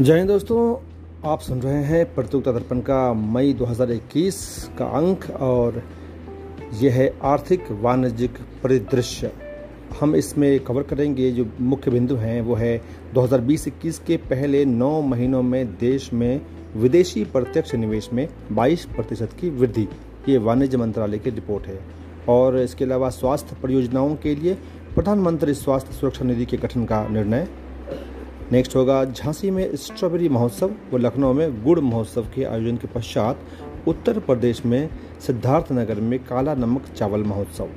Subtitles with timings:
[0.00, 0.76] जय हिंद दोस्तों,
[1.30, 5.82] आप सुन रहे हैं प्रतियोगिता दर्पण का मई 2021 का अंक और
[6.74, 8.30] यह है आर्थिक वाणिज्यिक
[8.62, 9.32] परिदृश्य।
[10.00, 12.82] हम इसमें कवर करेंगे जो मुख्य बिंदु हैं, वो है
[13.14, 16.40] 2020-21 के पहले नौ महीनों में देश में
[16.76, 19.88] विदेशी प्रत्यक्ष निवेश में 22 प्रतिशत की वृद्धि।
[20.28, 21.80] ये वाणिज्य मंत्रालय की रिपोर्ट है।
[22.28, 24.54] और इसके अलावा स्वास्थ्य परियोजनाओं के लिए
[24.94, 27.48] प्रधानमंत्री स्वास्थ्य सुरक्षा निधि के गठन का निर्णय
[28.52, 33.38] नेक्स्ट होगा, झांसी में स्ट्रॉबेरी महोत्सव व लखनऊ में गुड़ महोत्सव के आयोजन के पश्चात
[33.88, 34.88] उत्तर प्रदेश में
[35.26, 37.68] सिद्धार्थनगर में काला नमक चावल महोत्सव।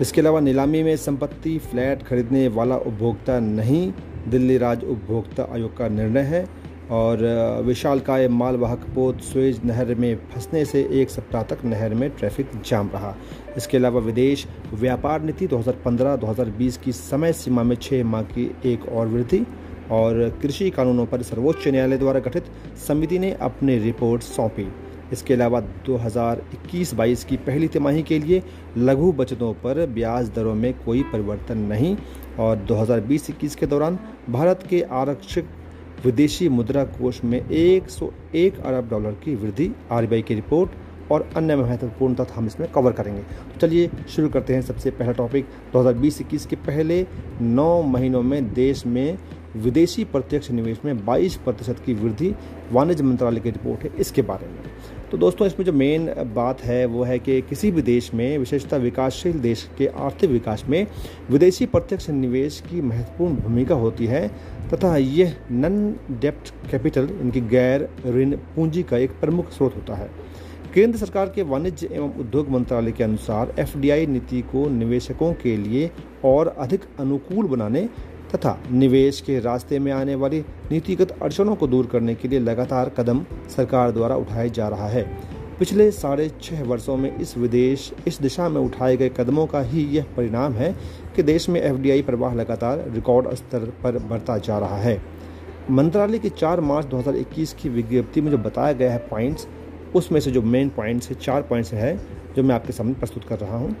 [0.00, 3.92] इसके अलावा नीलामी में संपत्ति फ्लैट खरीदने वाला उपभोक्ता नहीं,
[4.28, 6.46] दिल्ली राज्य उपभोक्ता आयोग का निर्णय है
[6.90, 7.22] और
[7.64, 12.90] विशालकाय मालवाहक पोत स्वेज नहर में फंसने से एक सप्ताह तक नहर में ट्रैफ़िक जाम
[12.94, 13.14] रहा।
[13.56, 19.06] इसके अलावा विदेश व्यापार नीति 2015-2020 की समय सीमा में छः माह की एक और
[19.06, 19.44] वृद्धि
[19.90, 22.44] और कृषि कानूनों पर सर्वोच्च न्यायालय द्वारा गठित
[22.88, 24.66] समिति ने अपनी रिपोर्ट सौंपी।
[25.12, 28.42] इसके अलावा 2021-22 की पहली तिमाही के लिए
[28.78, 31.96] लघु बचतों पर ब्याज दरों में कोई परिवर्तन नहीं
[32.38, 33.98] और 2020-21 के दौरान
[34.30, 35.48] भारत के आरक्षित
[36.04, 42.14] विदेशी मुद्रा कोष में 101 अरब डॉलर की वृद्धि आरबीआई की रिपोर्ट और अन्य महत्वपूर्ण
[42.14, 46.56] तथ्य हम इसमें कवर करेंगे। तो चलिए शुरू करते हैं सबसे पहला टॉपिक 2020-21 के
[46.56, 47.06] पहले
[47.40, 49.18] नौ महीनों में देश में
[49.56, 52.34] विदेशी प्रत्यक्ष निवेश में 22 प्रतिशत की वृद्धि
[52.72, 54.58] वाणिज्य मंत्रालय की रिपोर्ट है। इसके बारे में।
[55.10, 58.76] तो दोस्तों, इसमें जो मेन बात है, वो है कि किसी भी देश में, विशेषतः
[58.76, 60.86] विकासशील देश के आर्थिक विकास में,
[61.30, 64.28] विदेशी प्रत्यक्ष निवेश की महत्वपूर्ण भूमिका होती है,
[64.74, 70.10] तथा यह नन डेप्ट कैपिटल इनकी गैर ऋण पूंजी का एक प्रमुख स्रोत होता है।
[70.74, 75.90] केंद्र सरकार के वाणिज्य एवं उद्योग मंत्रालय के अनुसार एफडीआई नीति को निवेशकों के लिए
[76.24, 77.88] और अधिक अनुकूल बनाने
[78.34, 82.88] तथा निवेश के रास्ते में आने वाली नीतिगत अड़चनों को दूर करने के लिए लगातार
[82.88, 83.24] कदम
[83.56, 85.04] सरकार द्वारा उठाया जा रहा है।
[85.58, 89.84] पिछले साढ़े छह वर्षों में इस विदेश, इस दिशा में उठाए गए कदमों का ही
[89.86, 90.74] यह परिणाम है
[91.16, 95.00] कि देश में एफडीआई प्रवाह लगातार रिकॉर्ड स्तर पर बढ़ता जा रहा है।
[95.70, 99.46] मंत्रालय की 4 मार्च 2021 की विज्ञप्ति में जो बताया गया है पॉइंट्स,
[99.94, 101.96] उसमें से जो मेन पॉइंट्स है, चार पॉइंट्स है
[102.36, 103.76] जो मैं आपके सामने प्रस्तुत कर रहा हूँ।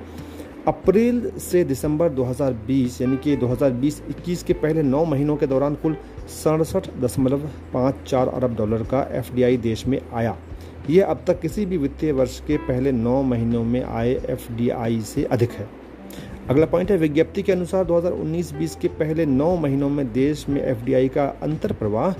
[0.68, 5.96] अप्रैल से दिसंबर 2020 यानी कि 2020-21 के पहले नौ महीनों के दौरान कुल
[6.28, 10.36] सड़सठ दशमलव पाँच चार अरब डॉलर का एफडीआई देश में आया।
[10.90, 15.24] यह अब तक किसी भी वित्तीय वर्ष के पहले नौ महीनों में आए एफडीआई से
[15.24, 15.68] अधिक है।
[16.50, 21.08] अगला पॉइंट है, विज्ञप्ति के अनुसार 2019-20 के पहले नौ महीनों में देश में एफडीआई
[21.08, 22.12] का अंतर प्रवाह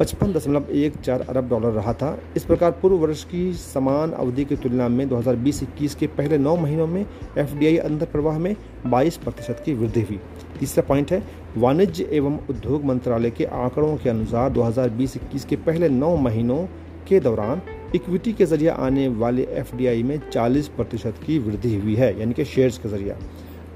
[0.00, 4.44] पचपन दशमलव एक चार अरब डॉलर रहा था। इस प्रकार पूर्व वर्ष की समान अवधि
[4.44, 7.00] की तुलना में 2020-21 के पहले नौ महीनों में
[7.38, 8.54] एफडीआई अंतर प्रवाह में
[8.86, 10.18] 22 प्रतिशत की वृद्धि हुई।
[10.60, 11.22] तीसरा पॉइंट है,
[11.56, 16.64] वाणिज्य एवं उद्योग मंत्रालय के आंकड़ों के अनुसार 2020-21 के पहले नौ महीनों
[17.08, 17.62] के दौरान
[17.94, 22.44] इक्विटी के ज़रिए आने वाले एफडीआई में 40 प्रतिशत की वृद्धि हुई है, यानी कि
[22.46, 23.16] शेयर्स के ज़रिए।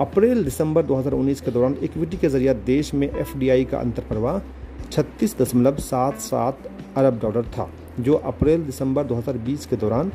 [0.00, 4.38] अप्रैल दिसंबर 2019 के दौरान इक्विटी के ज़रिए देश में एफडीआई का अंतर प्रवाह
[4.94, 7.68] छत्तीस दशमलव सात सात अरब डॉलर था,
[8.00, 10.12] जो अप्रैल दिसंबर 2020 के दौरान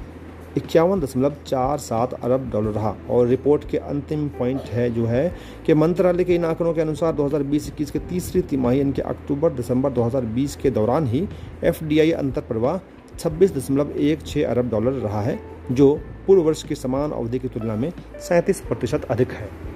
[0.57, 5.35] इक्यावन दशमलव चार सात अरब डॉलर रहा। और रिपोर्ट के अंतिम पॉइंट है, जो है
[5.65, 9.91] कि मंत्रालय के इन आंकड़ों के अनुसार 2020-21 के तीसरी तिमाही, यानी कि अक्टूबर दिसंबर
[9.91, 11.27] 2020 के दौरान ही
[11.63, 12.79] एफ़ डी आई अंतर प्रवाह
[13.19, 15.39] छब्बीस दशमलव एक छः अरब डॉलर रहा है,
[15.71, 15.93] जो
[16.27, 19.68] पूर्व वर्ष की समान अवधि की तुलना में सैंतीस प्रतिशत अधिक है।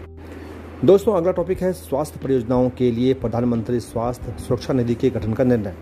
[0.84, 5.44] दोस्तों, अगला टॉपिक है स्वास्थ्य परियोजनाओं के लिए प्रधानमंत्री स्वास्थ्य सुरक्षा निधि के गठन का
[5.44, 5.74] निर्णय।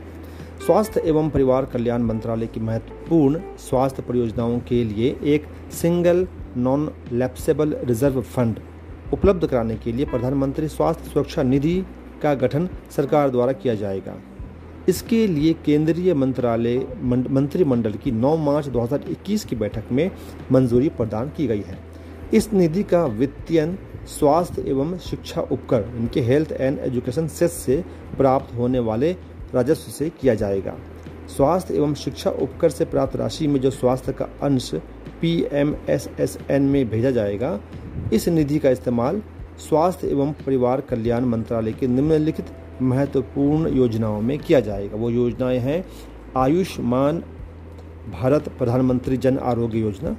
[0.66, 6.26] स्वास्थ्य एवं परिवार कल्याण मंत्रालय की महत्वपूर्ण स्वास्थ्य परियोजनाओं के लिए एक single
[6.58, 8.60] non lapsable reserve fund
[9.14, 11.76] उपलब्ध कराने के लिए प्रधानमंत्री स्वास्थ्य सुरक्षा निधि
[12.22, 14.18] का गठन सरकार द्वारा किया जाएगा।
[14.90, 20.10] इसके लिए केंद्रीय मंत्रालय मंत्रिमंडल की 9 मार्च 2021 की बैठक में
[20.52, 21.80] मंजूरी प्रदान की गई है।
[22.34, 27.84] इस निधि का वित्तीय स्वास्थ्य एवं शिक्षा उपकर इनके हेल्थ एंड एजुकेशन सेस से
[28.18, 29.12] प्राप्त होने वाले
[29.56, 30.76] राजस्व से किया जाएगा।
[31.36, 34.72] स्वास्थ्य एवं शिक्षा उपकर से प्राप्त राशि में जो स्वास्थ्य का अंश
[35.22, 37.60] P M S S N में भेजा जाएगा,
[38.14, 39.22] इस निधि का इस्तेमाल
[39.60, 42.46] स्वास्थ्य एवं परिवार कल्याण मंत्रालय के निम्नलिखित
[42.82, 45.84] महत्वपूर्ण योजनाओं में किया जाएगा। वो योजनाएँ हैं
[46.38, 47.24] आयुष्मान
[48.12, 50.16] भारत प्रधानमंत्री जन आरोग्य योजना,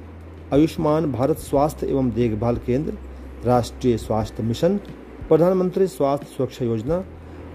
[0.53, 2.93] आयुष्मान भारत स्वास्थ्य एवं देखभाल केंद्र
[3.45, 4.77] राष्ट्रीय स्वास्थ्य मिशन,
[5.29, 7.03] प्रधानमंत्री स्वास्थ्य सुरक्षा योजना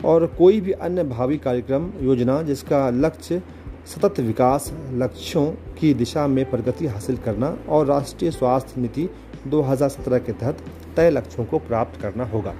[0.04, 3.42] और कोई भी अन्य भावी कार्यक्रम योजना जिसका लक्ष्य
[3.86, 5.46] सतत विकास, लक्ष्यों
[5.80, 9.08] की दिशा में प्रगति हासिल करना और राष्ट्रीय स्वास्थ्य नीति
[9.46, 10.58] 2017 के तहत
[10.96, 12.54] तय लक्ष्यों को प्राप्त करना होगा।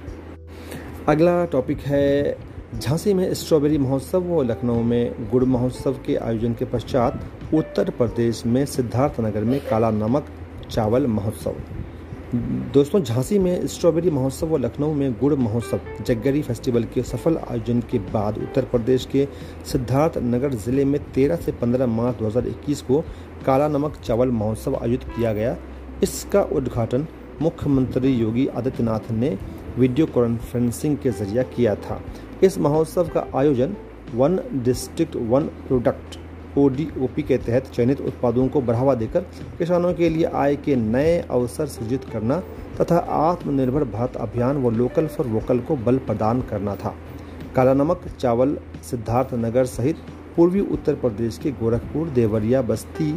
[1.07, 2.37] अगला टॉपिक है,
[2.79, 7.21] झांसी में स्ट्रॉबेरी महोत्सव व लखनऊ में गुड़ महोत्सव के आयोजन के पश्चात
[7.53, 10.25] उत्तर प्रदेश में सिद्धार्थनगर में काला नमक
[10.71, 11.55] चावल महोत्सव।
[12.33, 17.79] दोस्तों, झांसी में स्ट्रॉबेरी महोत्सव व लखनऊ में गुड़ महोत्सव, जग्गरी फेस्टिवल के सफल आयोजन
[17.91, 19.27] के बाद उत्तर प्रदेश के
[19.65, 23.01] सिद्धार्थ नगर ज़िले में 13 से 15 मार्च 2021 को
[23.45, 25.57] काला नमक चावल महोत्सव आयोजित किया गया।
[26.03, 27.07] इसका उद्घाटन
[27.41, 29.37] मुख्यमंत्री योगी आदित्यनाथ ने
[29.77, 32.01] वीडियो कॉन्फ्रेंसिंग के ज़रिए किया था।
[32.43, 33.75] इस महोत्सव का आयोजन
[34.15, 36.19] one district one product
[36.59, 39.21] ODOP के तहत चयनित उत्पादों को बढ़ावा देकर
[39.57, 42.39] किसानों के लिए आय के नए अवसर सृजित करना
[42.81, 46.95] तथा आत्मनिर्भर भारत अभियान व लोकल फॉर वोकल को बल प्रदान करना था।
[47.55, 49.97] काला नमक, चावल, सिद्धार्थ नगर सहित
[50.35, 53.11] पूर्वी उत्तर प्रदेश के गोरखपुर, देवरिया, बस्ती,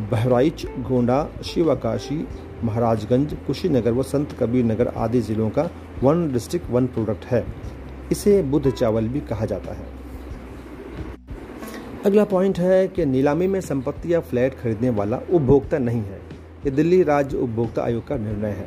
[0.00, 2.26] बहराइच, गोंडा, शिवकाशी,
[2.64, 5.70] महाराजगंज, कुशीनगर व संत कबीर नगर आदि जिलों का
[6.02, 7.44] वन डिस्ट्रिक्ट वन प्रोडक्ट है।
[8.12, 10.01] इसे बुद्ध चावल भी कहा जाता है।
[12.06, 16.16] अगला पॉइंट है कि नीलामी में संपत्ति या फ्लैट खरीदने वाला उपभोक्ता नहीं है।
[16.64, 18.66] ये दिल्ली राज्य उपभोक्ता आयोग का निर्णय है।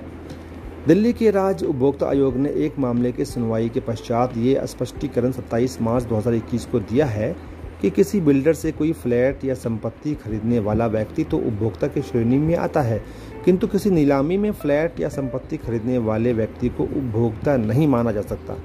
[0.88, 5.78] दिल्ली के राज्य उपभोक्ता आयोग ने एक मामले के सुनवाई के पश्चात ये स्पष्टीकरण 27
[5.82, 7.36] मार्च 2021 को दिया है
[7.82, 12.38] कि किसी बिल्डर से कोई फ्लैट या संपत्ति खरीदने वाला व्यक्ति तो उपभोक्ता की श्रेणी
[12.38, 13.04] में आता है
[13.46, 18.22] किंतु किसी नीलामी में फ्लैट या संपत्ति खरीदने वाले व्यक्ति को उपभोक्ता नहीं माना जा
[18.22, 18.56] सकता।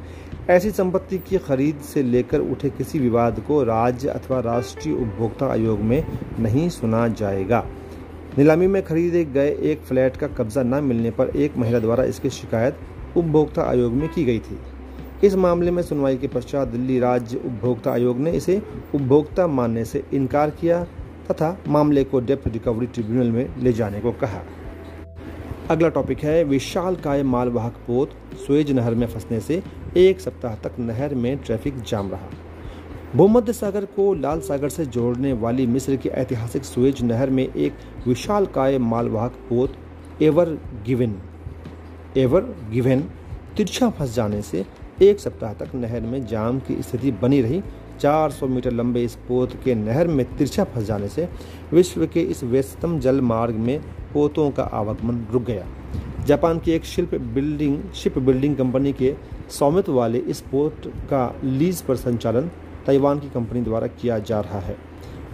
[0.51, 5.81] ऐसी संपत्ति की खरीद से लेकर उठे किसी विवाद को राज्य अथवा राष्ट्रीय उपभोक्ता आयोग
[5.81, 6.05] में
[6.39, 7.65] नहीं सुना जाएगा।
[8.39, 12.31] नीलामी में खरीदे गए एक फ्लैट का कब्जा न मिलने पर एक महिला द्वारा इसकी
[12.31, 12.79] शिकायत
[13.17, 14.59] उपभोक्ता आयोग में की गई थी।
[15.27, 18.61] इस मामले में सुनवाई के पश्चात दिल्ली राज्य उपभोक्ता आयोग ने इसे
[18.95, 20.83] उपभोक्ता मानने से इनकार किया
[21.31, 24.43] तथा मामले को डेप्थ रिकवरी ट्रिब्यूनल में ले जाने को कहा।
[25.71, 29.63] अगला टॉपिक है, विशाल काय मालवाहक पोत स्वेज नहर में फंसने से
[29.97, 32.31] एक सप्ताह तक नहर में ट्रैफ़िक जाम रहा।
[33.17, 37.73] भूमध्य सागर को लाल सागर से जोड़ने वाली मिस्र की ऐतिहासिक स्वेज नहर में एक
[38.07, 39.77] विशाल काय मालवाहक पोत
[40.23, 40.51] एवर
[40.87, 41.15] गिवन
[42.17, 43.05] एवर गिवन
[43.57, 44.65] तिरछा फंस जाने से
[45.03, 47.63] एक सप्ताह तक नहर में जाम की स्थिति बनी रही।
[48.01, 51.29] 400 मीटर लंबे इस पोत के नहर में तिरछा फंस जाने से
[51.73, 53.81] विश्व के इस व्यस्तम जल मार्ग में
[54.13, 55.67] पोतों का आवागमन रुक गया।
[56.27, 59.15] जापान की एक शिल्प बिल्डिंग, शिप बिल्डिंग कंपनी के
[59.51, 62.51] स्वामित्व वाले इस पोर्ट का लीज पर संचालन
[62.87, 64.77] ताइवान की कंपनी द्वारा किया जा रहा है।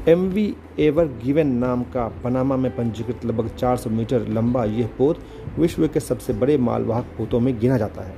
[0.09, 5.21] एम वी एवर गिवन नाम का पनामा में पंजीकृत लगभग 400 मीटर लंबा यह पोत
[5.59, 8.15] विश्व के सबसे बड़े मालवाहक पोतों में गिना जाता है।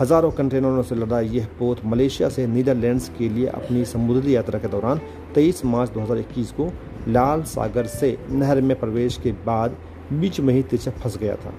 [0.00, 4.68] हज़ारों कंटेनरों से लदा यह पोत मलेशिया से नीदरलैंड्स के लिए अपनी समुद्री यात्रा के
[4.68, 5.00] दौरान
[5.36, 6.70] 23 मार्च 2021 को
[7.08, 9.76] लाल सागर से नहर में प्रवेश के बाद
[10.12, 11.52] बीच में ही तिरछा फंस गया था,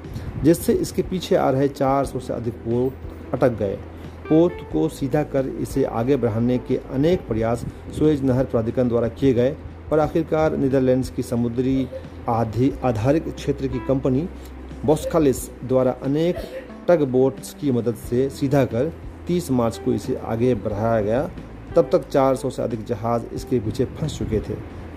[0.44, 3.75] जिससे इसके पीछे आ रहे 400 से अधिक पोत अटक गए।
[4.30, 7.66] पोत को सीधा कर इसे आगे बढ़ाने के अनेक प्रयास
[7.98, 9.56] सुएज नहर प्राधिकरण द्वारा किए गए,
[9.92, 11.88] पर आखिरकार नीदरलैंड्स की समुद्री
[12.30, 14.28] आधारित क्षेत्र की कंपनी
[14.86, 16.36] बॉस्कालिस द्वारा अनेक
[16.88, 18.92] टग बोट्स की मदद से सीधा कर
[19.28, 21.30] 30 मार्च को इसे आगे बढ़ाया गया,
[21.75, 24.54] तब तक 400 से अधिक जहाज़ इसके पीछे फंस चुके थे,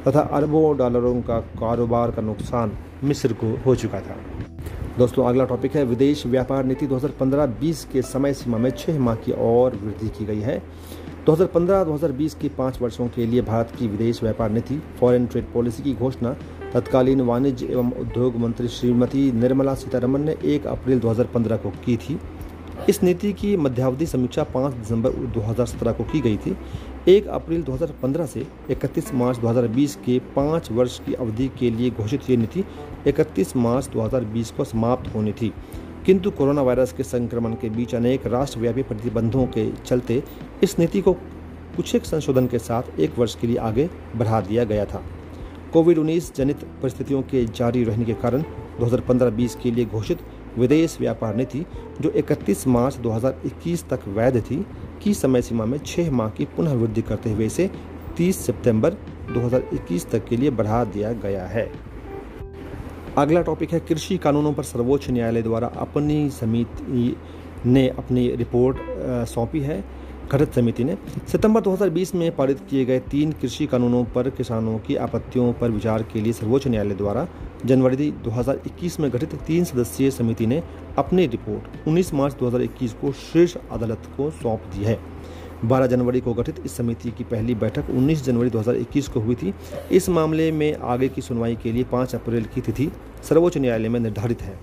[0.06, 4.16] तथा अरबों डॉलरों का कारोबार का नुकसान मिस्र को हो चुका था।
[4.98, 9.32] दोस्तों, अगला टॉपिक है, विदेश व्यापार नीति 2015-20 के समय सीमा में छः माह की
[9.32, 10.62] और वृद्धि की गई है।
[11.26, 15.94] 2015-2020 के पाँच वर्षों के लिए भारत की विदेश व्यापार नीति फॉरेन ट्रेड पॉलिसी की
[15.94, 16.36] घोषणा,
[16.74, 22.18] तत्कालीन वाणिज्य एवं उद्योग मंत्री श्रीमती निर्मला सीतारमन ने 1 अप्रैल 2015 को की थी।
[22.88, 26.56] इस नीति की मध्यावधि समीक्षा 5 दिसंबर 2017 को की गई थी।
[27.08, 32.28] 1 अप्रैल 2015 से 31 मार्च 2020 के पाँच वर्ष की अवधि के लिए घोषित
[32.30, 32.62] ये नीति
[33.08, 35.52] 31 मार्च 2020 को समाप्त होनी थी।
[36.06, 40.22] किंतु कोरोना वायरस के संक्रमण के बीच अनेक राष्ट्रव्यापी प्रतिबंधों के चलते
[40.62, 41.12] इस नीति को
[41.76, 45.02] कुछ एक संशोधन के साथ एक वर्ष के लिए आगे बढ़ा दिया गया था।
[45.72, 48.42] कोविड 19 जनित परिस्थितियों के जारी रहने के कारण
[48.80, 50.18] 2015-20 के लिए घोषित
[50.58, 51.64] विदेश व्यापार नीति,
[52.00, 54.64] जो 31 मार्च 2021 तक वैध थी
[55.02, 57.70] की समय सीमा में छह माह की पुनः वृद्धि करते हुए इसे
[58.16, 58.94] 30 सितंबर
[59.34, 61.70] 2021 तक के लिए बढ़ा दिया गया है।
[63.18, 67.16] अगला टॉपिक है, कृषि कानूनों पर सर्वोच्च न्यायालय द्वारा अपनी समिति
[67.66, 68.76] ने अपनी रिपोर्ट
[69.28, 69.84] सौंपी है।
[70.30, 70.96] गठित समिति ने
[71.28, 76.02] सितंबर 2020 में पारित किए गए तीन कृषि कानूनों पर किसानों की आपत्तियों पर विचार
[76.02, 77.26] के लिए सर्वोच्च न्यायालय द्वारा
[77.66, 80.62] जनवरी 2021 में गठित तीन सदस्यीय समिति ने
[80.98, 84.98] अपनी रिपोर्ट 19 मार्च 2021 को शीर्ष अदालत को सौंप दी है।
[85.64, 89.54] 12 जनवरी को गठित इस समिति की पहली बैठक 19 जनवरी 2021 को हुई थी।
[89.92, 92.90] इस मामले में आगे की सुनवाई के लिए 5 अप्रैल की तिथि
[93.28, 94.58] सर्वोच्च न्यायालय में निर्धारित है।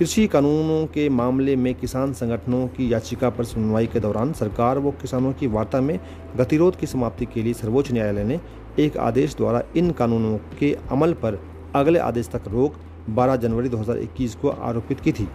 [0.00, 4.90] कृषि कानूनों के मामले में किसान संगठनों की याचिका पर सुनवाई के दौरान सरकार व
[4.90, 6.00] किसानों की वार्ता में
[6.36, 8.40] गतिरोध की समाप्ति के लिए सर्वोच्च न्यायालय ने
[8.78, 11.38] एक आदेश द्वारा इन कानूनों के अमल पर
[11.74, 12.74] अगले आदेश तक रोक
[13.10, 15.28] 12 जनवरी 2021 को आरोपित की थी,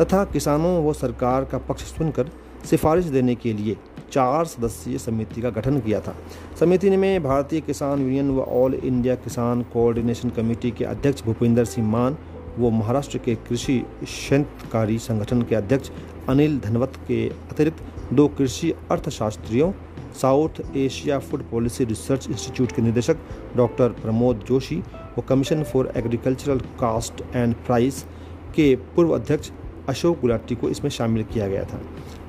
[0.00, 2.30] तथा किसानों व सरकार का पक्ष सुनकर
[2.70, 3.76] सिफारिश देने के लिए
[4.12, 6.14] चार सदस्यीय समिति का गठन किया था।
[6.60, 11.88] समिति में भारतीय किसान यूनियन व all India Kisan coordination committee के अध्यक्ष भूपिंदर सिंह
[11.88, 12.16] मान
[12.58, 15.90] वो महाराष्ट्र के कृषि शंतकारी संगठन के अध्यक्ष
[16.28, 19.72] अनिल धनवत के अतिरिक्त दो कृषि अर्थशास्त्रियों,
[20.20, 23.18] South Asia food policy research institute के निदेशक
[23.56, 24.82] डॉक्टर प्रमोद जोशी
[25.18, 28.02] व commission for agricultural cost and price
[28.56, 29.50] के पूर्व अध्यक्ष
[29.88, 31.80] अशोक गुलाटी को इसमें शामिल किया गया था।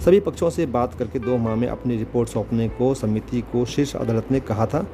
[0.06, 3.96] सभी पक्षों से बात करके दो माह में अपनी रिपोर्ट सौंपने को, समिति को शीर्ष
[3.96, 4.88] अदालत ने कहा था।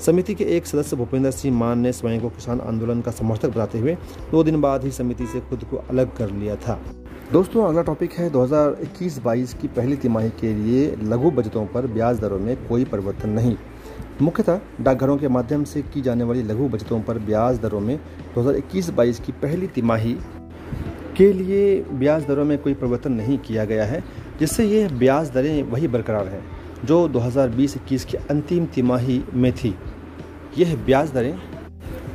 [0.00, 3.78] समिति के एक सदस्य भूपेंद्र सिंह मान ने स्वयं को किसान आंदोलन का समर्थक बताते
[3.78, 3.96] हुए
[4.30, 6.80] दो दिन बाद ही समिति से खुद को अलग कर लिया था।
[7.32, 12.38] दोस्तों, अगला टॉपिक है 2021-22 की पहली तिमाही के लिए लघु बजटों पर ब्याज दरों
[12.38, 13.56] में कोई परिवर्तन नहीं।
[14.22, 17.98] मुख्यतः डाकघरों के माध्यम से की जाने वाली लघु बचतों पर ब्याज दरों में
[18.34, 20.16] 2021-22 की पहली तिमाही
[21.16, 24.02] के लिए ब्याज दरों में कोई परिवर्तन नहीं किया गया है,
[24.40, 26.44] जिससे ये ब्याज दरें वही बरकरार हैं।
[26.84, 29.74] जो 2020-21 की अंतिम तिमाही में थी।
[30.58, 31.38] यह ब्याज दरें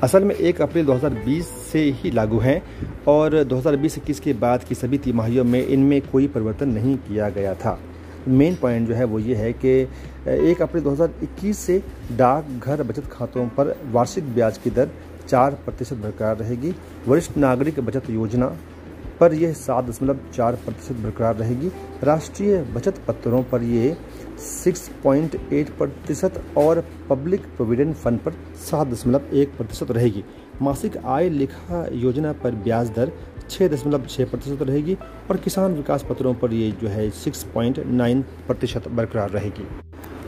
[0.03, 2.61] असल में एक अप्रैल 2020 से ही लागू हैं
[3.07, 7.77] और 2020-21 के बाद की सभी तिमाहियों में इनमें कोई परिवर्तन नहीं किया गया था।
[8.27, 9.69] मेन पॉइंट जो है वो ये है कि
[10.25, 11.81] एक अप्रैल 2021 से
[12.17, 14.89] डाकघर बचत खातों पर वार्षिक ब्याज की दर
[15.27, 16.73] चार प्रतिशत बरकरार रहेगी।
[17.07, 18.55] वरिष्ठ नागरिक बचत योजना
[19.19, 21.71] पर यह सात दशमलव चार प्रतिशत बरकरार रहेगी।
[22.03, 23.95] राष्ट्रीय बचत पत्रों पर ये
[24.39, 30.23] 6.8 प्रतिशत और पब्लिक प्रोविडेंट फंड पर सात दशमलव एक प्रतिशत रहेगी।
[30.61, 33.11] मासिक आय लेखा योजना पर ब्याज दर
[33.49, 34.95] छः दशमलव छः प्रतिशत रहेगी
[35.29, 39.67] और किसान विकास पत्रों पर ये जो है सिक्स पॉइंट नाइन प्रतिशत बरकरार रहेगी।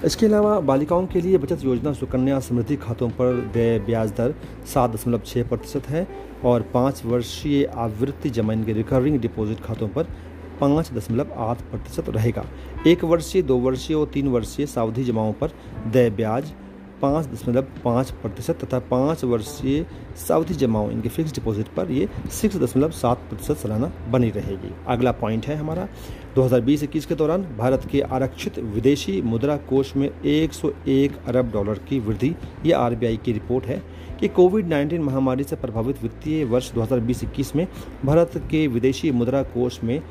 [0.06, 4.34] इसके अलावा बालिकाओं के लिए बचत योजना सुकन्या समृद्धि खातों पर देय ब्याज दर
[4.74, 6.08] सात दशमलव छः प्रतिशत है
[6.44, 10.08] और पाँच वर्षीय आवृत्ति जमा इनके रिकरिंग डिपॉजिट खातों पर
[10.62, 12.46] पाँच दशमलव आठ प्रतिशत रहेगा।
[12.88, 15.52] एक वर्षीय, दो वर्षीय और तीन वर्षीय सावधि जमाओं पर
[15.88, 16.52] देय ब्याज
[17.02, 19.86] पाँच दशमलव पाँच प्रतिशत तथा पाँच वर्षीय
[20.18, 25.12] सावधि जमाओं, इनके फिक्स डिपॉजिट पर ये सिक्स दशमलव सात प्रतिशत सालाना बनी रहेगी। अगला
[25.12, 25.88] पॉइंट है हमारा
[26.36, 32.36] 2020-21 के दौरान भारत के आरक्षित विदेशी मुद्रा कोष में 101 अरब डॉलर की वृद्धि,
[32.66, 33.82] ये आरबीआई की रिपोर्ट है
[34.20, 37.68] कि कोविड 19 महामारी से प्रभावित वित्तीय वर्ष 2020-21 में
[38.06, 40.02] भारत के विदेशी मुद्रा कोष में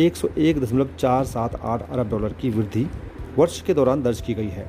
[0.00, 2.86] एक सौ एक दशमलव चार सात आठ अरब डॉलर की वृद्धि
[3.36, 4.64] वर्ष के दौरान दर्ज की गई है।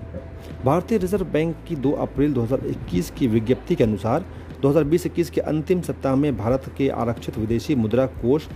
[0.65, 4.25] भारतीय रिज़र्व बैंक की 2 अप्रैल 2021 की विज्ञप्ति के अनुसार
[4.61, 8.47] 2020-21 के अंतिम सप्ताह में भारत के आरक्षित विदेशी मुद्रा कोष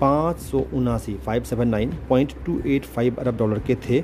[0.00, 4.02] पाँच सौ उनासी five seven nine point two eight five अरब डॉलर के थे।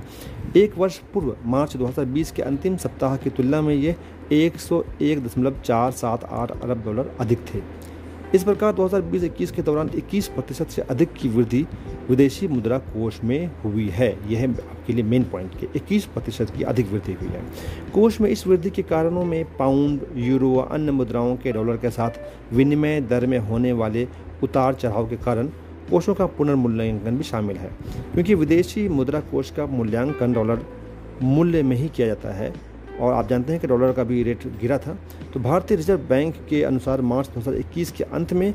[0.56, 3.96] एक वर्ष पूर्व मार्च 2020 के अंतिम सप्ताह की तुलना में ये
[4.32, 7.62] एक सौ एक दशमलव चार सात आठ अरब डॉलर अधिक थे।
[8.34, 11.66] इस प्रकार 2020-21 के दौरान 21 प्रतिशत से अधिक की वृद्धि
[12.08, 16.62] विदेशी मुद्रा कोष में हुई है। यह आपके लिए मेन पॉइंट के 21 प्रतिशत की
[16.62, 17.42] अधिक वृद्धि हुई है।
[17.94, 21.90] कोष में इस वृद्धि के कारणों में पाउंड यूरो व अन्य मुद्राओं के डॉलर के
[21.90, 22.10] साथ
[22.52, 24.06] विनिमय दर में होने वाले
[24.42, 25.46] उतार चढ़ाव के कारण
[25.90, 27.70] कोषों का पुनर्मूल्यांकन भी शामिल है।
[28.14, 30.66] क्योंकि विदेशी मुद्रा कोष का मूल्यांकन डॉलर
[31.22, 32.52] मूल्य में ही किया जाता है
[33.00, 34.96] और आप जानते हैं कि डॉलर का भी रेट गिरा था।
[35.34, 38.54] तो भारतीय रिज़र्व बैंक के अनुसार मार्च 2021 के अंत में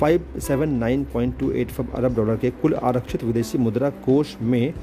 [0.00, 4.74] 579.285 अरब डॉलर के कुल आरक्षित विदेशी मुद्रा कोष में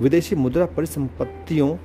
[0.00, 1.76] विदेशी मुद्रा परिसंपत्तियों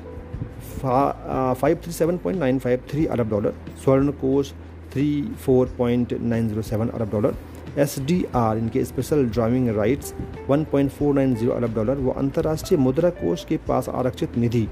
[0.81, 3.53] 537.953 अरब डॉलर,
[3.83, 4.51] स्वर्ण कोष
[4.95, 7.35] 34.907 अरब डॉलर
[7.79, 10.13] एस डी आर इनके स्पेशल ड्राइविंग राइट्स
[10.49, 14.67] 1.490 अरब डॉलर, व अंतर्राष्ट्रीय मुद्रा कोष के पास आरक्षित निधि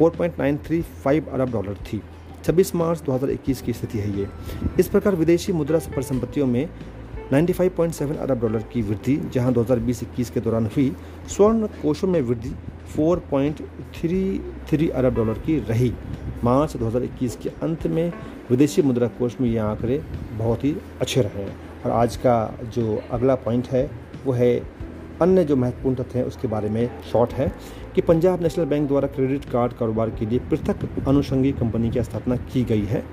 [0.00, 2.02] 4.935 अरब डॉलर थी।
[2.44, 4.28] 26 मार्च 2021 की स्थिति है ये।
[4.78, 6.68] इस प्रकार विदेशी मुद्रा परिसंपत्तियों में
[7.32, 10.96] 95.7 अरब डॉलर की वृद्धि, जहाँ 2020-21 के दौरान हुई,
[11.28, 12.50] स्वर्ण कोषों में वृद्धि
[12.96, 15.92] 4.33 अरब डॉलर की रही।
[16.44, 18.12] मार्च 2021 के अंत में
[18.50, 21.44] विदेशी मुद्रा कोष में ये आंकड़े बहुत ही अच्छे रहे
[21.84, 23.90] और आज का जो अगला पॉइंट है,
[24.24, 24.81] वो है
[25.22, 27.52] अन्य जो महत्वपूर्ण तथ्य हैं, उसके बारे में शॉर्ट है
[27.94, 32.36] कि पंजाब नेशनल बैंक द्वारा क्रेडिट कार्ड कारोबार के लिए पृथक अनुषंगी कंपनी की स्थापना
[32.36, 33.04] की गई है।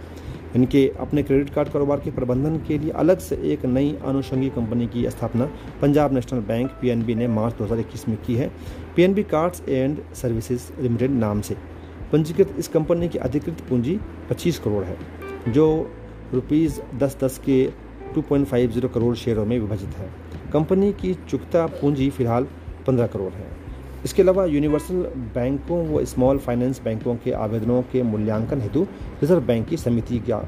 [0.56, 4.88] इनके अपने क्रेडिट कार्ड कारोबार के प्रबंधन के लिए अलग से एक नई अनुषंगी कंपनी
[4.88, 5.46] की स्थापना
[5.82, 8.52] पंजाब नेशनल बैंक पीएनबी ने मार्च 2021 में की है।
[8.96, 11.56] PNB cards and services limited नाम से।
[12.12, 14.00] पंजीकृत इस कंपनी की अधिकृत पूंजी
[14.30, 14.98] 25 करोड़ है,
[15.48, 15.68] जो
[16.34, 17.64] रुपीज़ दस दस के
[18.16, 20.10] 2.50 करोड़ शेयरों में विभाजित है।
[20.54, 22.48] कंपनी की चुकता पूंजी फ़िलहाल
[22.88, 23.48] पंद्रह करोड़ है।
[24.06, 25.02] इसके अलावा यूनिवर्सल
[25.36, 28.84] बैंकों व स्मॉल फाइनेंस बैंकों के आवेदनों के मूल्यांकन हेतु
[29.22, 30.44] रिज़र्व बैंक की समिति का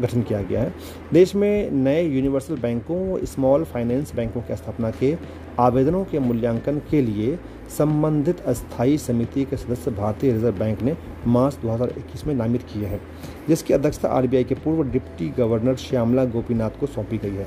[0.00, 0.72] गठन किया गया है।
[1.12, 5.16] देश में नए यूनिवर्सल बैंकों व स्मॉल फाइनेंस बैंकों की स्थापना के
[5.60, 7.38] आवेदनों के मूल्यांकन के लिए
[7.78, 13.00] संबंधित अस्थायी समिति के सदस्य भारतीय रिज़र्व बैंक ने मार्च 2021 में नामित किए हैं,
[13.48, 17.46] जिसकी अध्यक्षता आरबीआई के पूर्व डिप्टी गवर्नर श्यामला गोपीनाथ को सौंपी गई है।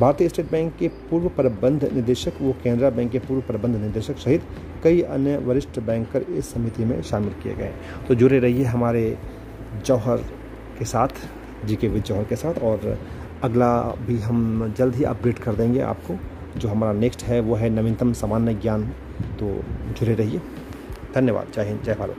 [0.00, 4.42] भारतीय स्टेट बैंक के पूर्व प्रबंध निदेशक व केनरा बैंक के पूर्व प्रबंध निदेशक सहित
[4.84, 7.72] कई अन्य वरिष्ठ बैंकर इस समिति में शामिल किए गए
[8.08, 9.18] तो जुड़े रहिए हमारे
[9.86, 10.16] जौहर
[10.78, 11.08] के साथ
[11.64, 12.98] जी के विद जौहर के साथ, और
[13.42, 13.72] अगला
[14.06, 16.16] भी हम जल्द ही अपडेट कर देंगे आपको,
[16.56, 18.84] जो हमारा नेक्स्ट है, वो है नवीनतम सामान्य ज्ञान।
[19.40, 19.46] तो
[19.92, 20.40] जुड़े रहिए।
[21.14, 22.16] धन्यवाद। जय हिंद, जय भारत।